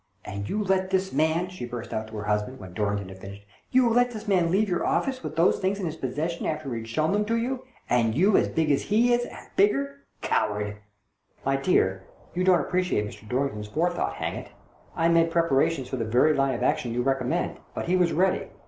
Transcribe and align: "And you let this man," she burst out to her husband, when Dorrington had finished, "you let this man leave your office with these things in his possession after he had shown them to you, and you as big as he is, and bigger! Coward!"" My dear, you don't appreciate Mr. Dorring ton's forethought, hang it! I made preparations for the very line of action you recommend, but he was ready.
"And 0.25 0.49
you 0.49 0.63
let 0.63 0.89
this 0.89 1.13
man," 1.13 1.47
she 1.49 1.63
burst 1.63 1.93
out 1.93 2.07
to 2.07 2.17
her 2.17 2.23
husband, 2.23 2.57
when 2.59 2.73
Dorrington 2.73 3.09
had 3.09 3.19
finished, 3.19 3.45
"you 3.69 3.87
let 3.87 4.09
this 4.09 4.27
man 4.27 4.49
leave 4.49 4.67
your 4.67 4.83
office 4.83 5.21
with 5.21 5.35
these 5.35 5.59
things 5.59 5.79
in 5.79 5.85
his 5.85 5.95
possession 5.95 6.47
after 6.47 6.73
he 6.73 6.79
had 6.79 6.89
shown 6.89 7.11
them 7.11 7.23
to 7.25 7.35
you, 7.37 7.63
and 7.87 8.15
you 8.15 8.35
as 8.35 8.47
big 8.47 8.71
as 8.71 8.81
he 8.81 9.13
is, 9.13 9.25
and 9.25 9.47
bigger! 9.55 9.97
Coward!"" 10.23 10.77
My 11.45 11.55
dear, 11.55 12.03
you 12.33 12.43
don't 12.43 12.61
appreciate 12.61 13.05
Mr. 13.07 13.29
Dorring 13.29 13.51
ton's 13.53 13.67
forethought, 13.67 14.13
hang 14.15 14.33
it! 14.33 14.49
I 14.95 15.07
made 15.07 15.29
preparations 15.29 15.87
for 15.87 15.97
the 15.97 16.05
very 16.05 16.33
line 16.33 16.55
of 16.55 16.63
action 16.63 16.95
you 16.95 17.03
recommend, 17.03 17.57
but 17.75 17.85
he 17.85 17.95
was 17.95 18.11
ready. 18.11 18.47